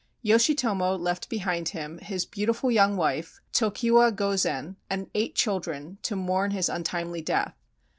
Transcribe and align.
Yoshitomo 0.23 0.97
left 0.99 1.29
behind 1.29 1.69
him 1.69 1.99
his 1.99 2.25
beautiful 2.25 2.71
young 2.71 2.97
wife, 2.97 3.39
Tokiwa 3.53 4.11
Gozen, 4.11 4.77
and 4.89 5.11
eight 5.13 5.35
children, 5.35 5.99
to 6.01 6.15
mourn 6.15 6.49
his 6.49 6.69
un 6.69 6.81
timely 6.83 7.21
death. 7.21 7.53